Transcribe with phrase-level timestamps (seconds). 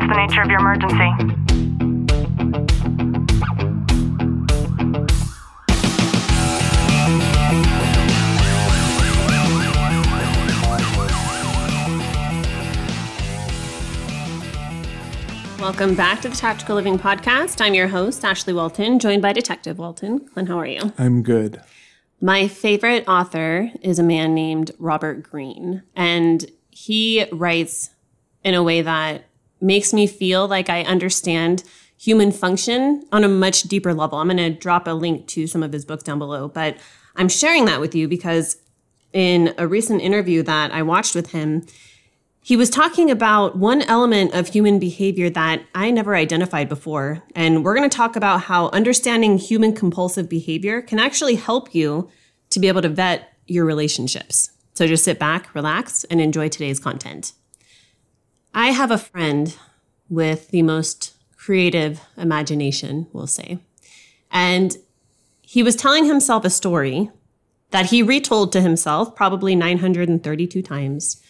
[0.00, 0.96] What's the nature of your emergency?
[15.60, 17.60] Welcome back to the Tactical Living Podcast.
[17.60, 20.20] I'm your host, Ashley Walton, joined by Detective Walton.
[20.20, 20.94] Clint, how are you?
[20.96, 21.60] I'm good.
[22.22, 27.90] My favorite author is a man named Robert Greene, and he writes
[28.42, 29.26] in a way that
[29.60, 31.64] makes me feel like I understand
[31.98, 34.18] human function on a much deeper level.
[34.18, 36.78] I'm going to drop a link to some of his books down below, but
[37.16, 38.56] I'm sharing that with you because
[39.12, 41.66] in a recent interview that I watched with him,
[42.42, 47.22] he was talking about one element of human behavior that I never identified before.
[47.34, 52.08] And we're going to talk about how understanding human compulsive behavior can actually help you
[52.48, 54.50] to be able to vet your relationships.
[54.72, 57.32] So just sit back, relax, and enjoy today's content.
[58.54, 59.56] I have a friend
[60.08, 63.58] with the most creative imagination, we'll say.
[64.30, 64.76] And
[65.40, 67.10] he was telling himself a story
[67.70, 71.22] that he retold to himself probably 932 times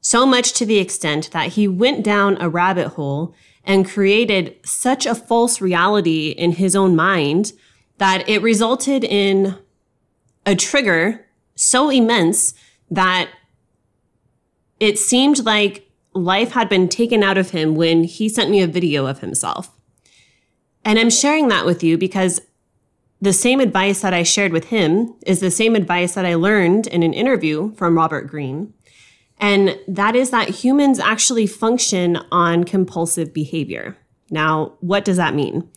[0.00, 5.04] so much to the extent that he went down a rabbit hole and created such
[5.04, 7.52] a false reality in his own mind
[7.98, 9.58] that it resulted in
[10.44, 12.54] a trigger so immense
[12.88, 13.28] that
[14.78, 15.85] it seemed like
[16.16, 19.70] life had been taken out of him when he sent me a video of himself.
[20.84, 22.40] And I'm sharing that with you because
[23.20, 26.86] the same advice that I shared with him is the same advice that I learned
[26.86, 28.72] in an interview from Robert Greene.
[29.38, 33.96] And that is that humans actually function on compulsive behavior.
[34.30, 35.68] Now, what does that mean?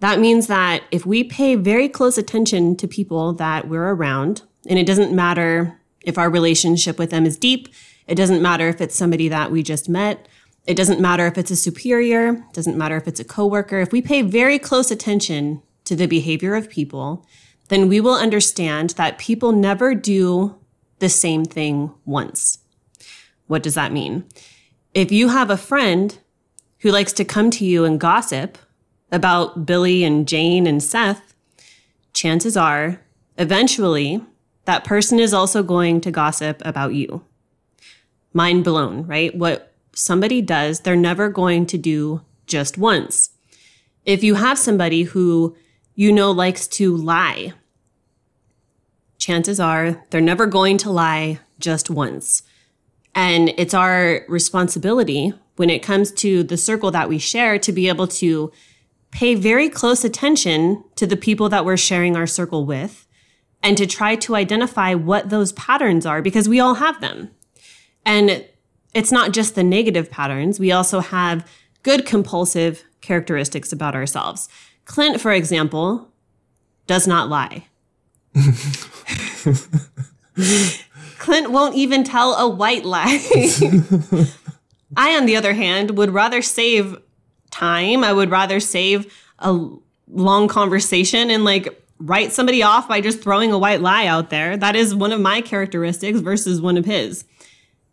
[0.00, 4.78] That means that if we pay very close attention to people that we're around, and
[4.78, 7.68] it doesn't matter if our relationship with them is deep,
[8.06, 10.28] it doesn't matter if it's somebody that we just met,
[10.66, 13.80] it doesn't matter if it's a superior, it doesn't matter if it's a coworker.
[13.80, 17.26] If we pay very close attention to the behavior of people,
[17.68, 20.58] then we will understand that people never do
[20.98, 22.58] the same thing once.
[23.46, 24.24] What does that mean?
[24.94, 26.16] If you have a friend
[26.80, 28.58] who likes to come to you and gossip
[29.10, 31.34] about Billy and Jane and Seth,
[32.12, 33.00] chances are
[33.36, 34.24] eventually
[34.64, 37.24] that person is also going to gossip about you.
[38.32, 39.34] Mind blown, right?
[39.34, 43.30] What somebody does, they're never going to do just once.
[44.04, 45.56] If you have somebody who
[45.94, 47.52] you know likes to lie,
[49.18, 52.42] chances are they're never going to lie just once.
[53.14, 57.88] And it's our responsibility when it comes to the circle that we share to be
[57.88, 58.50] able to
[59.10, 63.06] pay very close attention to the people that we're sharing our circle with
[63.62, 67.30] and to try to identify what those patterns are because we all have them.
[68.04, 68.44] And
[68.94, 71.48] it's not just the negative patterns, we also have
[71.82, 74.48] good compulsive characteristics about ourselves.
[74.84, 76.08] Clint, for example,
[76.86, 77.66] does not lie.
[81.18, 83.20] Clint won't even tell a white lie.
[84.96, 86.96] I, on the other hand, would rather save
[87.50, 88.02] time.
[88.02, 89.68] I would rather save a
[90.08, 94.56] long conversation and like write somebody off by just throwing a white lie out there.
[94.56, 97.24] That is one of my characteristics versus one of his.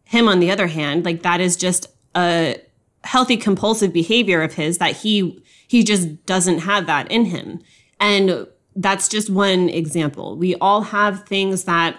[0.06, 2.58] Him, on the other hand, like that is just a
[3.04, 7.62] healthy compulsive behavior of his that he he just doesn't have that in him.
[8.00, 10.36] And that's just one example.
[10.36, 11.96] We all have things that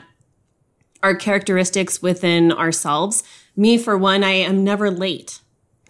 [1.02, 3.22] are characteristics within ourselves.
[3.56, 5.40] Me, for one, I am never late.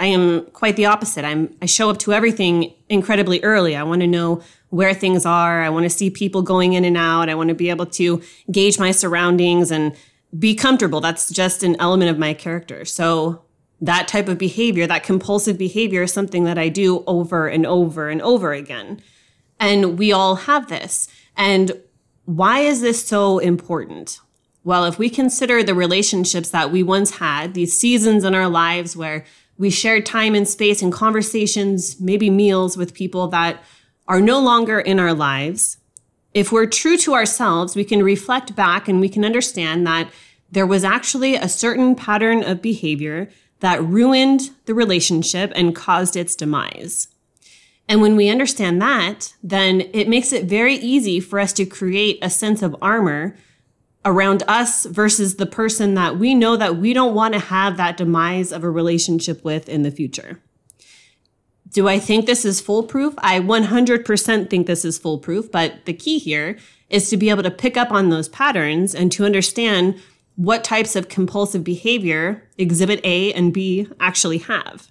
[0.00, 1.24] I am quite the opposite.
[1.24, 3.76] I'm I show up to everything incredibly early.
[3.76, 5.62] I want to know where things are.
[5.62, 7.28] I want to see people going in and out.
[7.28, 9.94] I want to be able to gauge my surroundings and
[10.38, 11.00] be comfortable.
[11.00, 12.84] That's just an element of my character.
[12.84, 13.44] So
[13.80, 18.08] that type of behavior, that compulsive behavior is something that I do over and over
[18.08, 19.02] and over again.
[19.58, 21.08] And we all have this.
[21.36, 21.72] And
[22.24, 24.20] why is this so important?
[24.64, 28.96] Well, if we consider the relationships that we once had, these seasons in our lives
[28.96, 29.24] where
[29.60, 33.62] we shared time and space and conversations, maybe meals with people that
[34.08, 35.76] are no longer in our lives,
[36.32, 40.10] if we're true to ourselves, we can reflect back and we can understand that
[40.50, 43.28] there was actually a certain pattern of behavior
[43.58, 47.08] that ruined the relationship and caused its demise.
[47.86, 52.18] And when we understand that, then it makes it very easy for us to create
[52.22, 53.36] a sense of armor
[54.04, 57.96] around us versus the person that we know that we don't want to have that
[57.96, 60.40] demise of a relationship with in the future.
[61.72, 63.14] Do I think this is foolproof?
[63.18, 66.58] I 100% think this is foolproof, but the key here
[66.88, 70.00] is to be able to pick up on those patterns and to understand
[70.34, 74.90] what types of compulsive behavior exhibit A and B actually have.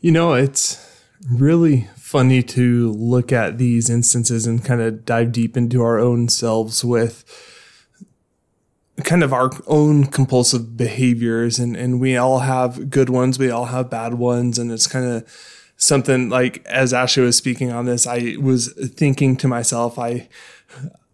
[0.00, 5.56] You know, it's really funny to look at these instances and kind of dive deep
[5.56, 7.24] into our own selves with
[9.00, 13.66] kind of our own compulsive behaviors and, and we all have good ones we all
[13.66, 15.26] have bad ones and it's kind of
[15.76, 20.28] something like as ashley was speaking on this i was thinking to myself i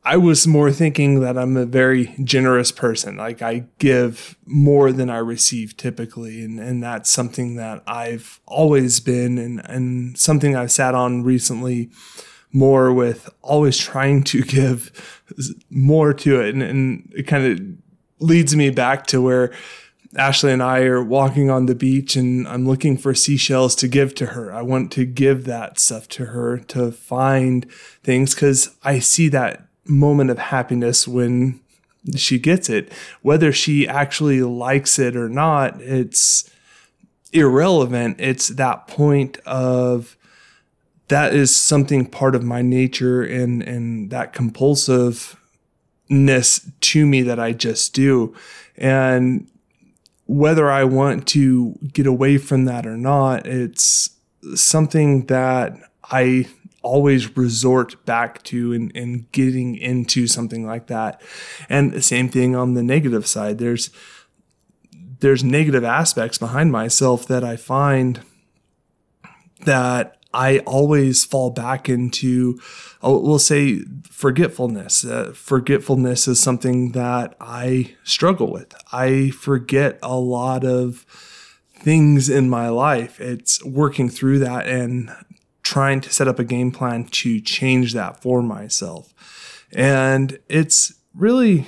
[0.07, 3.17] I was more thinking that I'm a very generous person.
[3.17, 6.45] Like I give more than I receive typically.
[6.45, 11.91] And, and that's something that I've always been and, and something I've sat on recently
[12.57, 15.23] more with always trying to give
[15.69, 16.55] more to it.
[16.55, 19.53] And, and it kind of leads me back to where
[20.17, 24.15] Ashley and I are walking on the beach and I'm looking for seashells to give
[24.15, 24.53] to her.
[24.53, 27.71] I want to give that stuff to her to find
[28.03, 31.61] things because I see that moment of happiness when
[32.17, 32.91] she gets it.
[33.21, 36.51] Whether she actually likes it or not, it's
[37.33, 38.19] irrelevant.
[38.19, 40.17] It's that point of
[41.09, 45.37] that is something part of my nature and and that compulsiveness
[46.81, 48.35] to me that I just do.
[48.77, 49.49] And
[50.27, 54.11] whether I want to get away from that or not, it's
[54.55, 55.79] something that
[56.11, 56.47] I
[56.83, 61.21] always resort back to and, and getting into something like that.
[61.69, 63.59] And the same thing on the negative side.
[63.59, 63.91] There's
[65.21, 68.21] there's negative aspects behind myself that I find
[69.65, 72.61] that I always fall back into,
[73.03, 75.03] uh, we'll say, forgetfulness.
[75.03, 78.75] Uh, forgetfulness is something that I struggle with.
[78.93, 81.07] I forget a lot of
[81.73, 83.19] things in my life.
[83.19, 85.11] It's working through that and
[85.63, 89.15] trying to set up a game plan to change that for myself.
[89.73, 91.67] And it's really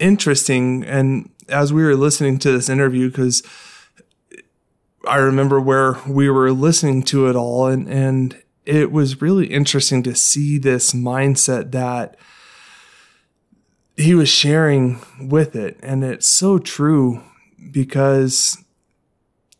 [0.00, 0.82] interesting.
[0.84, 3.44] And as we were listening to this interview, because
[5.08, 10.02] I remember where we were listening to it all, and, and it was really interesting
[10.02, 12.16] to see this mindset that
[13.96, 15.78] he was sharing with it.
[15.82, 17.22] And it's so true
[17.72, 18.62] because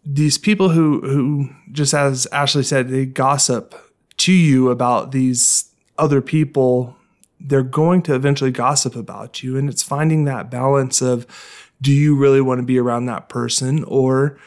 [0.05, 3.75] these people who who just as Ashley said, they gossip
[4.19, 6.97] to you about these other people,
[7.41, 9.57] they're going to eventually gossip about you.
[9.57, 11.27] And it's finding that balance of
[11.81, 14.39] do you really want to be around that person or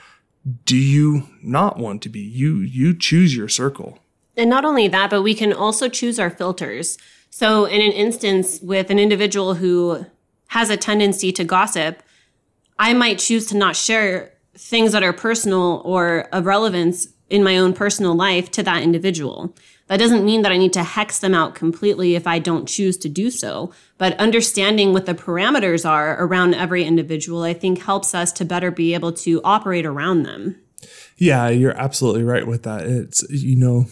[0.66, 2.20] do you not want to be?
[2.20, 4.00] You you choose your circle.
[4.38, 6.98] And not only that, but we can also choose our filters.
[7.30, 10.06] So in an instance with an individual who
[10.48, 12.02] has a tendency to gossip,
[12.80, 17.58] I might choose to not share things that are personal or of relevance in my
[17.58, 19.56] own personal life to that individual.
[19.92, 22.96] That doesn't mean that I need to hex them out completely if I don't choose
[23.00, 23.74] to do so.
[23.98, 28.72] But understanding what the parameters are around every individual, I think helps us to better
[28.72, 30.56] be able to operate around them.
[31.18, 32.84] Yeah, you're absolutely right with that.
[32.84, 33.88] It's, you know,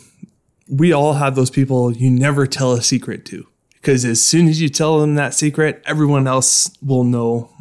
[0.70, 4.62] we all have those people you never tell a secret to because as soon as
[4.62, 7.52] you tell them that secret, everyone else will know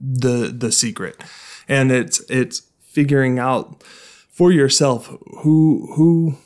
[0.00, 1.22] the the secret.
[1.68, 3.84] And it's it's figuring out
[4.32, 5.06] for yourself
[5.42, 6.38] who who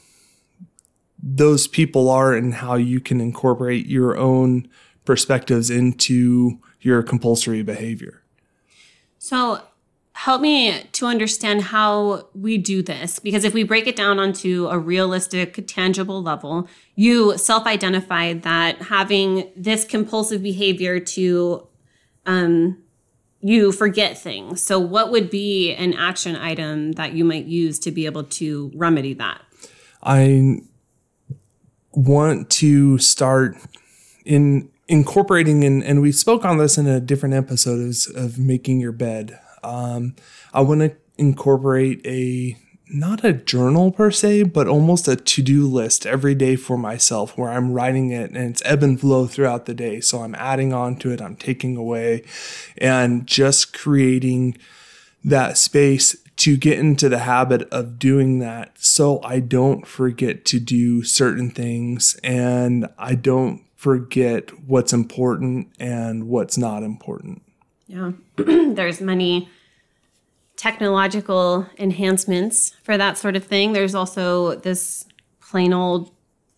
[1.22, 4.68] those people are and how you can incorporate your own
[5.04, 8.22] perspectives into your compulsory behavior.
[9.18, 9.62] So,
[10.12, 14.66] help me to understand how we do this because if we break it down onto
[14.70, 21.66] a realistic, tangible level, you self identified that having this compulsive behavior to
[22.26, 22.78] um,
[23.40, 24.60] you forget things.
[24.60, 28.70] So, what would be an action item that you might use to be able to
[28.74, 29.40] remedy that?
[30.02, 30.60] I
[32.00, 33.56] want to start
[34.24, 38.80] in incorporating and, and we spoke on this in a different episode of, of making
[38.80, 39.38] your bed.
[39.62, 40.16] Um,
[40.52, 42.56] I want to incorporate a
[42.92, 47.38] not a journal per se, but almost a to do list every day for myself
[47.38, 50.00] where I'm writing it and it's ebb and flow throughout the day.
[50.00, 52.24] So I'm adding on to it, I'm taking away,
[52.78, 54.58] and just creating
[55.22, 60.58] that space to get into the habit of doing that so I don't forget to
[60.58, 67.42] do certain things and I don't forget what's important and what's not important.
[67.86, 68.12] Yeah.
[68.36, 69.50] There's many
[70.56, 73.74] technological enhancements for that sort of thing.
[73.74, 75.04] There's also this
[75.42, 76.10] plain old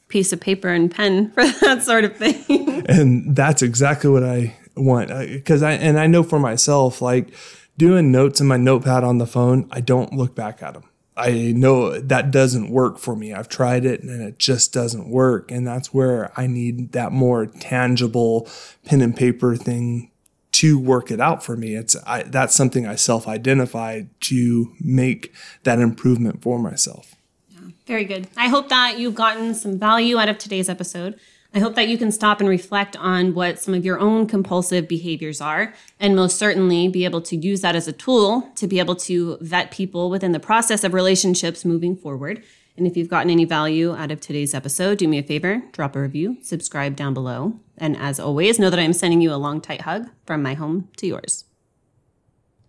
[0.07, 2.87] piece of paper and pen for that sort of thing.
[2.89, 7.35] and that's exactly what I want uh, because I and I know for myself like
[7.79, 10.85] doing notes in my notepad on the phone, I don't look back at them.
[11.17, 13.35] I know that doesn't work for me.
[13.35, 15.51] I've tried it and it just doesn't work.
[15.51, 18.49] And that's where I need that more tangible
[18.85, 20.11] pen and paper thing
[20.53, 21.75] to work it out for me.
[21.75, 27.15] It's I, that's something I self-identify to make that improvement for myself.
[27.51, 28.29] Yeah, Very good.
[28.37, 31.19] I hope that you've gotten some value out of today's episode.
[31.55, 34.89] I hope that you can stop and reflect on what some of your own compulsive
[34.89, 38.79] behaviors are, and most certainly be able to use that as a tool to be
[38.79, 42.43] able to vet people within the process of relationships moving forward.
[42.79, 45.95] And if you've gotten any value out of today's episode, do me a favor, drop
[45.95, 47.61] a review, subscribe down below.
[47.77, 50.89] And as always, know that I'm sending you a long, tight hug from my home
[50.97, 51.45] to yours.